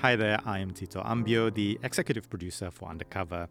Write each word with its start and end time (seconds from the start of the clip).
Hi 0.00 0.14
there, 0.14 0.38
I 0.46 0.60
am 0.60 0.70
Tito 0.70 1.02
Ambyo, 1.02 1.52
the 1.52 1.76
executive 1.82 2.30
producer 2.30 2.70
for 2.70 2.88
Undercover, 2.88 3.48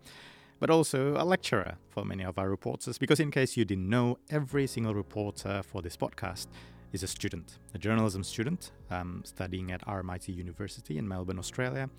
but 0.62 0.70
also 0.70 1.18
a 1.18 1.26
lecturer 1.26 1.76
for 1.90 2.06
many 2.06 2.24
of 2.24 2.40
our 2.40 2.50
reporters, 2.50 2.98
because 2.98 3.20
in 3.20 3.32
case 3.32 3.58
you 3.58 3.66
didn't 3.66 3.90
know, 3.90 4.18
every 4.30 4.66
single 4.66 4.96
reporter 4.96 5.62
for 5.62 5.82
this 5.82 5.98
podcast 5.98 6.48
is 6.94 7.04
a 7.04 7.08
student, 7.08 7.58
a 7.76 7.78
journalism 7.78 8.24
student 8.24 8.72
um, 8.90 9.24
studying 9.26 9.74
at 9.74 9.86
RMIT 9.86 10.34
University 10.34 10.98
in 10.98 11.06
Melbourne, 11.06 11.38
Australia. 11.38 11.90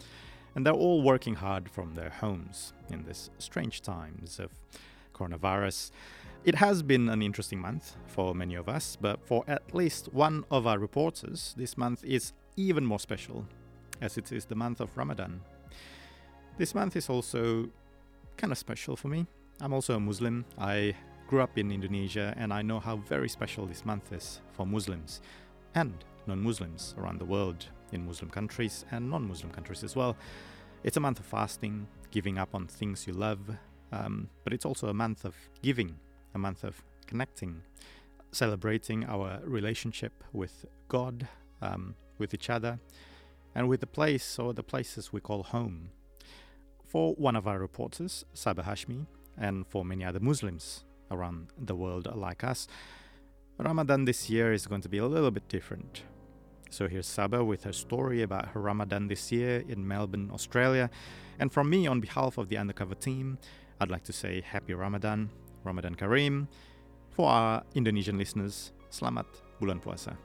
And 0.54 0.64
they're 0.64 0.72
all 0.72 1.02
working 1.02 1.34
hard 1.34 1.68
from 1.68 1.94
their 1.94 2.08
homes 2.08 2.72
in 2.90 3.04
these 3.04 3.28
strange 3.36 3.82
times 3.82 4.40
of 4.40 4.50
coronavirus. 5.14 5.90
It 6.44 6.54
has 6.54 6.82
been 6.82 7.10
an 7.10 7.20
interesting 7.20 7.60
month 7.60 7.96
for 8.06 8.34
many 8.34 8.54
of 8.54 8.66
us, 8.66 8.96
but 8.98 9.20
for 9.26 9.44
at 9.46 9.74
least 9.74 10.08
one 10.14 10.46
of 10.50 10.66
our 10.66 10.78
reporters, 10.78 11.54
this 11.58 11.76
month 11.76 12.02
is 12.02 12.32
even 12.56 12.86
more 12.86 12.98
special, 12.98 13.46
as 14.00 14.16
it 14.16 14.32
is 14.32 14.44
the 14.44 14.54
month 14.54 14.80
of 14.80 14.96
Ramadan. 14.96 15.40
This 16.56 16.74
month 16.74 16.96
is 16.96 17.08
also 17.08 17.68
kind 18.36 18.52
of 18.52 18.58
special 18.58 18.96
for 18.96 19.08
me. 19.08 19.26
I'm 19.60 19.72
also 19.72 19.94
a 19.94 20.00
Muslim. 20.00 20.44
I 20.58 20.94
grew 21.26 21.40
up 21.40 21.58
in 21.58 21.70
Indonesia 21.70 22.34
and 22.36 22.52
I 22.52 22.62
know 22.62 22.80
how 22.80 22.96
very 22.96 23.28
special 23.28 23.66
this 23.66 23.84
month 23.84 24.12
is 24.12 24.40
for 24.52 24.66
Muslims 24.66 25.20
and 25.74 26.04
non 26.26 26.42
Muslims 26.42 26.94
around 26.98 27.18
the 27.18 27.24
world, 27.24 27.66
in 27.92 28.06
Muslim 28.06 28.30
countries 28.30 28.84
and 28.90 29.10
non 29.10 29.26
Muslim 29.26 29.50
countries 29.52 29.84
as 29.84 29.96
well. 29.96 30.16
It's 30.84 30.96
a 30.96 31.00
month 31.00 31.20
of 31.20 31.26
fasting, 31.26 31.86
giving 32.10 32.38
up 32.38 32.54
on 32.54 32.66
things 32.66 33.06
you 33.06 33.12
love, 33.12 33.40
um, 33.92 34.28
but 34.44 34.52
it's 34.52 34.64
also 34.64 34.88
a 34.88 34.94
month 34.94 35.24
of 35.24 35.34
giving, 35.62 35.96
a 36.34 36.38
month 36.38 36.64
of 36.64 36.82
connecting, 37.06 37.62
celebrating 38.32 39.04
our 39.04 39.40
relationship 39.44 40.12
with 40.32 40.66
God, 40.88 41.26
um, 41.62 41.94
with 42.18 42.34
each 42.34 42.50
other, 42.50 42.78
and 43.58 43.68
with 43.68 43.80
the 43.80 43.88
place 43.88 44.38
or 44.38 44.54
the 44.54 44.62
places 44.62 45.12
we 45.12 45.20
call 45.20 45.42
home. 45.42 45.90
For 46.86 47.14
one 47.14 47.34
of 47.34 47.48
our 47.48 47.58
reporters, 47.58 48.24
Saba 48.32 48.62
Hashmi, 48.62 49.06
and 49.36 49.66
for 49.66 49.84
many 49.84 50.04
other 50.04 50.20
Muslims 50.20 50.84
around 51.10 51.48
the 51.58 51.74
world 51.74 52.08
like 52.14 52.44
us, 52.44 52.68
Ramadan 53.58 54.04
this 54.04 54.30
year 54.30 54.52
is 54.52 54.68
going 54.68 54.82
to 54.82 54.88
be 54.88 54.98
a 54.98 55.06
little 55.06 55.32
bit 55.32 55.48
different. 55.48 56.04
So 56.70 56.86
here's 56.86 57.08
Saba 57.08 57.42
with 57.42 57.64
her 57.64 57.72
story 57.72 58.22
about 58.22 58.50
her 58.50 58.60
Ramadan 58.60 59.08
this 59.08 59.32
year 59.32 59.64
in 59.66 59.88
Melbourne, 59.88 60.30
Australia. 60.32 60.88
And 61.40 61.52
from 61.52 61.68
me, 61.68 61.88
on 61.88 61.98
behalf 61.98 62.38
of 62.38 62.48
the 62.48 62.58
Undercover 62.58 62.94
team, 62.94 63.38
I'd 63.80 63.90
like 63.90 64.04
to 64.04 64.12
say 64.12 64.40
Happy 64.40 64.72
Ramadan, 64.72 65.30
Ramadan 65.64 65.96
Kareem. 65.96 66.46
For 67.10 67.28
our 67.28 67.64
Indonesian 67.74 68.18
listeners, 68.18 68.70
Selamat 68.92 69.26
Bulan 69.58 69.80
Puasa. 69.80 70.16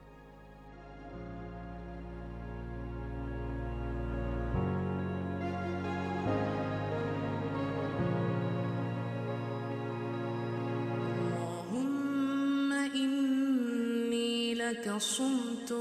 لك 14.63 14.97
صمت 14.97 15.71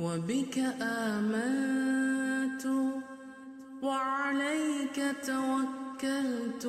وبك 0.00 0.58
آمنت 0.82 2.66
وعليك 3.82 4.98
توكلت 5.26 6.66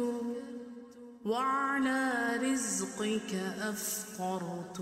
وعلى 1.26 2.02
رزقك 2.44 3.34
أفطرت 3.70 4.80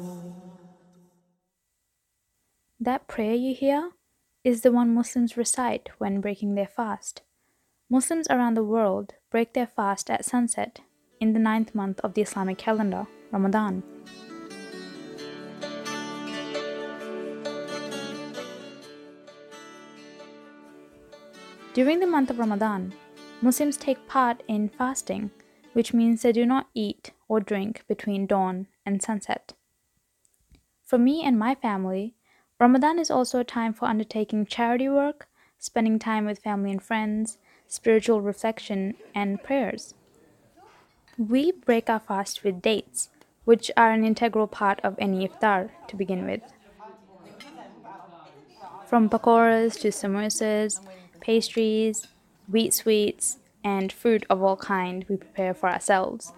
That 2.79 3.07
prayer 3.07 3.35
you 3.35 3.53
hear 3.53 3.91
is 4.43 4.61
the 4.61 4.71
one 4.71 4.95
Muslims 4.95 5.37
recite 5.37 5.89
when 5.99 6.19
breaking 6.19 6.55
their 6.55 6.71
fast. 6.79 7.21
Muslims 7.91 8.27
around 8.29 8.55
the 8.55 8.63
world 8.63 9.13
break 9.29 9.53
their 9.53 9.67
fast 9.67 10.09
at 10.09 10.25
sunset 10.25 10.79
in 11.19 11.33
the 11.33 11.39
ninth 11.39 11.75
month 11.75 11.99
of 11.99 12.15
the 12.15 12.23
Islamic 12.23 12.57
calendar, 12.57 13.05
Ramadan. 13.31 13.83
During 21.76 22.00
the 22.00 22.06
month 22.06 22.30
of 22.30 22.38
Ramadan, 22.38 22.94
Muslims 23.42 23.76
take 23.76 24.08
part 24.08 24.42
in 24.48 24.70
fasting, 24.70 25.30
which 25.74 25.92
means 25.92 26.22
they 26.22 26.32
do 26.32 26.46
not 26.46 26.68
eat 26.72 27.10
or 27.28 27.38
drink 27.38 27.84
between 27.86 28.24
dawn 28.24 28.68
and 28.86 29.02
sunset. 29.02 29.52
For 30.82 30.96
me 30.96 31.22
and 31.22 31.38
my 31.38 31.54
family, 31.54 32.14
Ramadan 32.58 32.98
is 32.98 33.10
also 33.10 33.40
a 33.40 33.44
time 33.44 33.74
for 33.74 33.84
undertaking 33.84 34.46
charity 34.46 34.88
work, 34.88 35.28
spending 35.58 35.98
time 35.98 36.24
with 36.24 36.38
family 36.38 36.70
and 36.70 36.82
friends, 36.82 37.36
spiritual 37.68 38.22
reflection, 38.22 38.94
and 39.14 39.42
prayers. 39.42 39.92
We 41.18 41.52
break 41.52 41.90
our 41.90 42.00
fast 42.00 42.42
with 42.42 42.62
dates, 42.62 43.10
which 43.44 43.70
are 43.76 43.90
an 43.90 44.02
integral 44.02 44.46
part 44.46 44.80
of 44.82 44.94
any 44.98 45.28
iftar 45.28 45.68
to 45.88 45.96
begin 45.96 46.24
with. 46.24 46.40
From 48.86 49.10
pakoras 49.10 49.78
to 49.80 49.88
samosas, 49.88 50.80
pastries, 51.20 52.06
wheat 52.48 52.72
sweets, 52.72 53.38
and 53.64 53.92
fruit 53.92 54.24
of 54.30 54.42
all 54.42 54.56
kind 54.56 55.04
we 55.08 55.16
prepare 55.16 55.52
for 55.52 55.68
ourselves. 55.68 56.32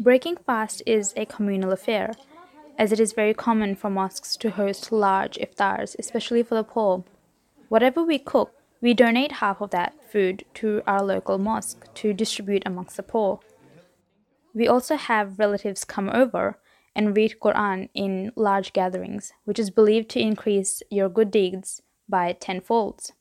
Breaking 0.00 0.36
fast 0.36 0.80
is 0.86 1.12
a 1.16 1.26
communal 1.26 1.72
affair, 1.72 2.12
as 2.78 2.92
it 2.92 3.00
is 3.00 3.12
very 3.12 3.34
common 3.34 3.74
for 3.74 3.90
mosques 3.90 4.36
to 4.36 4.50
host 4.50 4.92
large 4.92 5.36
iftars, 5.38 5.96
especially 5.98 6.44
for 6.44 6.54
the 6.54 6.62
poor. 6.62 7.02
Whatever 7.68 8.04
we 8.04 8.20
cook, 8.20 8.52
we 8.80 8.94
donate 8.94 9.32
half 9.32 9.60
of 9.60 9.70
that 9.70 9.94
food 10.08 10.44
to 10.54 10.82
our 10.86 11.02
local 11.02 11.36
mosque 11.36 11.92
to 11.94 12.12
distribute 12.12 12.62
amongst 12.64 12.96
the 12.96 13.02
poor. 13.02 13.40
We 14.54 14.68
also 14.68 14.94
have 14.96 15.40
relatives 15.40 15.84
come 15.84 16.08
over 16.08 16.60
and 16.94 17.16
read 17.16 17.40
Quran 17.42 17.88
in 17.92 18.30
large 18.36 18.72
gatherings, 18.72 19.32
which 19.44 19.58
is 19.58 19.70
believed 19.70 20.08
to 20.10 20.20
increase 20.20 20.80
your 20.90 21.08
good 21.08 21.32
deeds 21.32 21.82
by 22.08 22.32
tenfolds. 22.32 23.12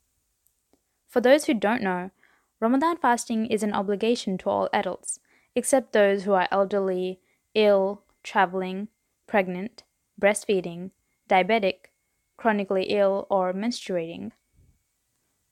For 1.07 1.21
those 1.21 1.45
who 1.45 1.53
don't 1.53 1.81
know, 1.81 2.11
Ramadan 2.59 2.97
fasting 2.97 3.45
is 3.47 3.63
an 3.63 3.73
obligation 3.73 4.37
to 4.39 4.49
all 4.49 4.69
adults, 4.73 5.19
except 5.55 5.93
those 5.93 6.23
who 6.23 6.33
are 6.33 6.47
elderly, 6.51 7.19
ill, 7.53 8.03
traveling, 8.23 8.87
pregnant, 9.27 9.83
breastfeeding, 10.19 10.91
diabetic, 11.29 11.91
chronically 12.37 12.83
ill, 12.83 13.27
or 13.29 13.53
menstruating. 13.53 14.31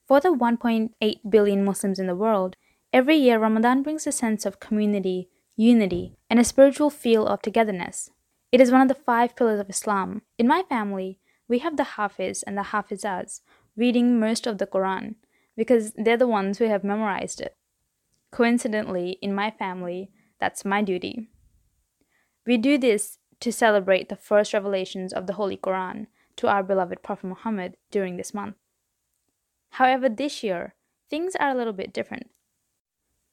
For 0.07 0.19
the 0.19 0.29
1.8 0.29 1.19
billion 1.29 1.65
Muslims 1.65 1.99
in 1.99 2.07
the 2.07 2.15
world, 2.15 2.55
every 2.93 3.17
year 3.17 3.39
Ramadan 3.39 3.81
brings 3.81 4.05
a 4.05 4.11
sense 4.11 4.45
of 4.45 4.59
community, 4.59 5.29
unity, 5.55 6.17
and 6.29 6.39
a 6.39 6.43
spiritual 6.43 6.89
feel 6.89 7.25
of 7.25 7.41
togetherness. 7.41 8.11
It 8.51 8.61
is 8.61 8.71
one 8.71 8.81
of 8.81 8.87
the 8.87 8.93
five 8.93 9.35
pillars 9.35 9.59
of 9.59 9.69
Islam. 9.69 10.21
In 10.37 10.47
my 10.47 10.63
family, 10.69 11.19
we 11.47 11.59
have 11.59 11.77
the 11.77 11.95
Hafiz 11.95 12.43
and 12.43 12.57
the 12.57 12.63
Hafizas 12.63 13.41
reading 13.75 14.19
most 14.19 14.47
of 14.47 14.57
the 14.57 14.67
Quran 14.67 15.15
because 15.55 15.93
they're 15.95 16.17
the 16.17 16.27
ones 16.27 16.57
who 16.57 16.65
have 16.65 16.83
memorized 16.83 17.41
it. 17.41 17.55
Coincidentally, 18.31 19.17
in 19.21 19.33
my 19.33 19.51
family, 19.51 20.09
that's 20.39 20.65
my 20.65 20.81
duty. 20.81 21.29
We 22.45 22.57
do 22.57 22.77
this 22.77 23.19
to 23.39 23.51
celebrate 23.51 24.09
the 24.09 24.15
first 24.15 24.53
revelations 24.53 25.13
of 25.13 25.27
the 25.27 25.33
Holy 25.33 25.57
Quran 25.57 26.07
to 26.37 26.47
our 26.47 26.63
beloved 26.63 27.01
Prophet 27.03 27.27
Muhammad 27.27 27.77
during 27.91 28.17
this 28.17 28.33
month. 28.33 28.55
However, 29.71 30.09
this 30.09 30.43
year, 30.43 30.75
things 31.09 31.35
are 31.39 31.49
a 31.49 31.55
little 31.55 31.73
bit 31.73 31.93
different. 31.93 32.29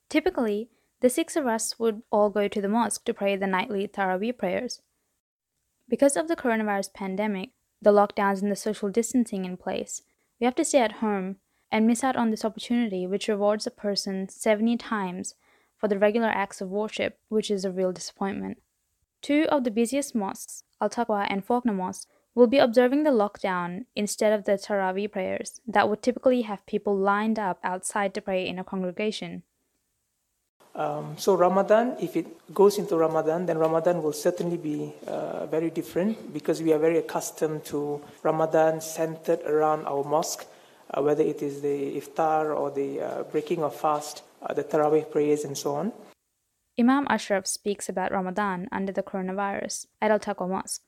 Typically, 0.08 0.70
the 1.00 1.10
six 1.10 1.36
of 1.36 1.46
us 1.46 1.78
would 1.78 2.02
all 2.10 2.30
go 2.30 2.46
to 2.46 2.60
the 2.60 2.68
mosque 2.68 3.04
to 3.04 3.14
pray 3.14 3.36
the 3.36 3.46
nightly 3.46 3.88
Taraweeh 3.88 4.36
prayers. 4.36 4.80
Because 5.88 6.16
of 6.16 6.28
the 6.28 6.37
coronavirus 6.37 6.92
pandemic, 6.94 7.50
the 7.82 7.93
lockdowns 7.93 8.40
and 8.40 8.50
the 8.50 8.56
social 8.56 8.88
distancing 8.88 9.44
in 9.44 9.56
place, 9.56 10.02
we 10.40 10.44
have 10.44 10.55
to 10.55 10.64
stay 10.64 10.79
at 10.79 11.00
home 11.05 11.37
and 11.70 11.87
miss 11.87 12.05
out 12.05 12.17
on 12.17 12.31
this 12.31 12.44
opportunity, 12.44 13.06
which 13.06 13.29
rewards 13.29 13.67
a 13.67 13.70
person 13.70 14.29
70 14.29 14.76
times 14.76 15.34
for 15.76 15.88
the 15.88 15.99
regular 15.99 16.29
acts 16.29 16.61
of 16.61 16.70
worship, 16.70 17.19
which 17.29 17.50
is 17.50 17.64
a 17.64 17.70
real 17.70 17.93
disappointment. 17.93 18.58
Two 19.20 19.46
of 19.50 19.64
the 19.64 19.70
busiest 19.70 20.14
mosques, 20.14 20.64
Al 20.81 20.90
Taqwa 20.90 21.26
and 21.29 21.46
Fawkner 21.46 21.75
Mosque, 21.75 22.08
will 22.34 22.46
be 22.46 22.58
observing 22.58 23.02
the 23.02 23.11
lockdown 23.11 23.85
instead 23.94 24.32
of 24.32 24.44
the 24.44 24.52
Taraweeh 24.52 25.11
prayers 25.11 25.61
that 25.67 25.88
would 25.88 26.02
typically 26.02 26.43
have 26.43 26.64
people 26.67 26.96
lined 26.96 27.38
up 27.38 27.58
outside 27.62 28.14
to 28.14 28.20
pray 28.20 28.46
in 28.46 28.58
a 28.58 28.64
congregation. 28.64 29.43
Um, 30.74 31.16
so 31.19 31.34
Ramadan, 31.34 31.96
if 32.00 32.16
it 32.16 32.26
goes 32.54 32.78
into 32.78 32.96
Ramadan, 32.96 33.44
then 33.44 33.58
Ramadan 33.58 34.02
will 34.02 34.14
certainly 34.14 34.56
be 34.56 34.92
uh, 35.06 35.44
very 35.46 35.69
different 35.69 36.32
because 36.32 36.62
we 36.62 36.72
are 36.72 36.78
very 36.78 36.96
accustomed 36.96 37.64
to 37.66 38.00
Ramadan 38.22 38.80
centered 38.80 39.40
around 39.42 39.84
our 39.84 40.02
mosque, 40.02 40.46
uh, 40.90 41.02
whether 41.02 41.22
it 41.22 41.42
is 41.42 41.60
the 41.60 42.00
iftar 42.00 42.56
or 42.56 42.70
the 42.70 43.00
uh, 43.00 43.22
breaking 43.24 43.62
of 43.62 43.76
fast, 43.76 44.22
uh, 44.42 44.54
the 44.54 44.64
Taraweeh 44.64 45.10
prayers, 45.10 45.44
and 45.44 45.58
so 45.58 45.74
on. 45.74 45.92
Imam 46.78 47.06
Ashraf 47.10 47.46
speaks 47.46 47.90
about 47.90 48.10
Ramadan 48.10 48.66
under 48.72 48.92
the 48.92 49.02
coronavirus 49.02 49.86
at 50.00 50.10
Al 50.10 50.18
Taqwa 50.18 50.48
Mosque. 50.48 50.80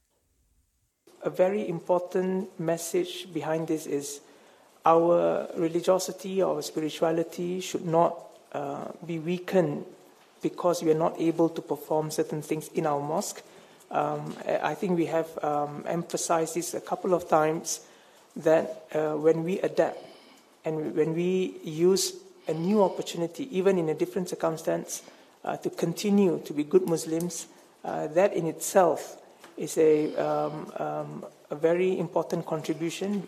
A 1.23 1.31
very 1.31 1.69
important 1.69 2.59
message 2.59 3.33
behind 3.35 3.69
this 3.69 3.87
is 3.87 4.21
our 4.87 5.47
religiosity, 5.57 6.43
our 6.43 6.63
spirituality 6.63 7.61
should 7.61 7.85
not 7.85 8.34
uh, 8.55 8.93
be 9.07 9.19
weakened 9.19 9.85
because 10.41 10.83
we 10.83 10.91
are 10.91 10.99
not 10.99 11.21
able 11.21 11.49
to 11.49 11.61
perform 11.61 12.11
certain 12.11 12.41
things 12.41 12.69
in 12.75 12.87
our 12.87 13.01
mosque. 13.01 13.43
Um, 13.91 14.35
I 14.47 14.75
think 14.75 14.97
we 14.97 15.07
have 15.07 15.29
um, 15.45 15.85
emphasized 15.87 16.55
this 16.55 16.75
a 16.75 16.81
couple 16.81 17.15
of 17.15 17.29
times 17.29 17.81
that 18.37 18.87
uh, 18.95 19.13
when 19.15 19.45
we 19.45 19.61
adapt 19.61 19.99
and 20.65 20.95
when 20.97 21.15
we 21.15 21.57
use 21.63 22.15
a 22.49 22.55
new 22.55 22.83
opportunity, 22.83 23.49
even 23.57 23.79
in 23.79 23.89
a 23.89 23.95
different 23.95 24.29
circumstance, 24.29 25.03
uh, 25.45 25.57
to 25.59 25.71
continue 25.71 26.41
to 26.45 26.53
be 26.53 26.65
good 26.65 26.87
Muslims, 26.89 27.47
uh, 27.85 28.07
that 28.09 28.33
in 28.33 28.47
itself 28.47 29.17
is 29.57 29.77
a, 29.79 30.15
um, 30.17 30.73
um, 30.77 31.25
a 31.51 31.57
very 31.57 31.99
important 31.99 32.47
contribution. 32.47 33.27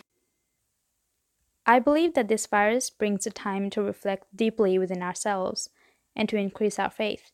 I 1.69 1.79
believe 1.79 2.13
that 2.13 2.29
this 2.29 2.47
virus 2.47 2.89
brings 2.89 3.27
a 3.27 3.29
time 3.29 3.69
to 3.71 3.81
reflect 3.81 4.25
deeply 4.33 4.79
within 4.79 5.03
ourselves 5.03 5.69
and 6.15 6.29
to 6.29 6.37
increase 6.37 6.79
our 6.79 6.89
faith. 6.89 7.31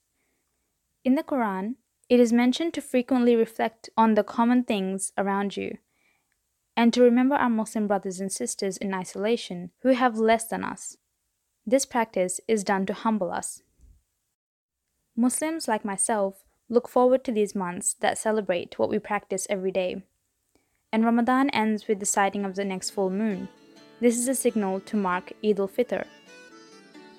In 1.05 1.13
the 1.13 1.23
Quran, 1.23 1.75
it 2.09 2.19
is 2.19 2.33
mentioned 2.33 2.73
to 2.73 2.81
frequently 2.81 3.35
reflect 3.35 3.89
on 3.95 4.15
the 4.15 4.23
common 4.23 4.63
things 4.63 5.13
around 5.19 5.55
you 5.55 5.77
and 6.75 6.91
to 6.93 7.03
remember 7.03 7.35
our 7.35 7.49
Muslim 7.49 7.87
brothers 7.87 8.19
and 8.19 8.31
sisters 8.31 8.77
in 8.77 8.91
isolation 8.91 9.69
who 9.83 9.89
have 9.89 10.17
less 10.17 10.47
than 10.47 10.63
us. 10.63 10.97
This 11.65 11.85
practice 11.85 12.41
is 12.47 12.63
done 12.63 12.87
to 12.87 12.93
humble 12.93 13.31
us. 13.31 13.61
Muslims 15.15 15.67
like 15.67 15.85
myself 15.85 16.43
look 16.69 16.89
forward 16.89 17.23
to 17.23 17.31
these 17.31 17.53
months 17.53 17.93
that 17.99 18.17
celebrate 18.17 18.79
what 18.79 18.89
we 18.89 18.97
practice 18.97 19.45
every 19.47 19.71
day. 19.71 20.01
And 20.91 21.05
Ramadan 21.05 21.51
ends 21.51 21.87
with 21.87 21.99
the 21.99 22.07
sighting 22.07 22.45
of 22.45 22.55
the 22.55 22.65
next 22.65 22.89
full 22.89 23.11
moon. 23.11 23.47
This 24.03 24.17
is 24.17 24.27
a 24.27 24.35
signal 24.35 24.81
to 24.81 24.97
mark 24.97 25.31
Eid 25.45 25.61
al 25.61 25.69
Fitr, 25.69 26.03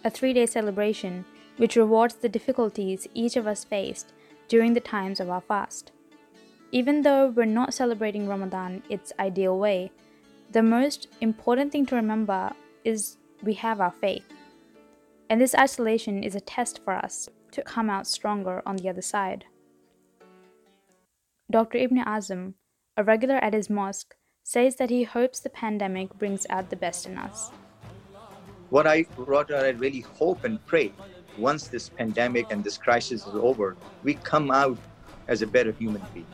a 0.05 0.11
three 0.11 0.35
day 0.35 0.45
celebration 0.45 1.25
which 1.57 1.77
rewards 1.77 2.17
the 2.17 2.29
difficulties 2.29 3.09
each 3.15 3.37
of 3.37 3.47
us 3.47 3.65
faced 3.65 4.13
during 4.49 4.75
the 4.75 4.81
times 4.81 5.19
of 5.19 5.31
our 5.31 5.41
fast. 5.41 5.93
Even 6.73 7.01
though 7.01 7.29
we're 7.29 7.47
not 7.47 7.73
celebrating 7.73 8.29
Ramadan 8.29 8.83
its 8.91 9.15
ideal 9.19 9.59
way, 9.59 9.93
the 10.53 10.63
most 10.63 11.09
important 11.23 11.73
thing 11.73 11.87
to 11.87 11.97
remember 11.97 12.53
is 12.85 13.17
we 13.43 13.55
have 13.55 13.81
our 13.81 13.95
faith. 14.03 14.29
And 15.31 15.41
this 15.41 15.55
isolation 15.55 16.23
is 16.23 16.35
a 16.35 16.49
test 16.55 16.85
for 16.85 16.93
us 16.93 17.31
to 17.53 17.63
come 17.63 17.89
out 17.89 18.07
stronger 18.07 18.61
on 18.67 18.77
the 18.77 18.91
other 18.91 19.01
side. 19.01 19.47
Dr. 21.51 21.79
Ibn 21.79 22.05
Azam, 22.05 22.53
a 22.95 23.03
regular 23.03 23.37
at 23.37 23.55
his 23.55 23.71
mosque, 23.71 24.15
says 24.45 24.77
that 24.77 24.91
he 24.91 25.03
hopes 25.03 25.41
the 25.41 25.49
pandemic 25.49 26.15
brings 26.19 26.47
out 26.51 26.69
the 26.69 26.77
best 26.77 27.07
in 27.07 27.17
us. 27.17 27.51
What 28.69 28.87
I, 28.87 29.07
I 29.19 29.69
really 29.71 30.01
hope 30.01 30.45
and 30.45 30.65
pray 30.67 30.93
once 31.39 31.67
this 31.69 31.89
pandemic 31.89 32.47
and 32.51 32.63
this 32.63 32.77
crisis 32.77 33.27
is 33.27 33.35
over, 33.35 33.77
we 34.03 34.15
come 34.15 34.51
out 34.51 34.79
as 35.29 35.43
a 35.43 35.47
better 35.47 35.73
human 35.73 36.03
being. 36.13 36.27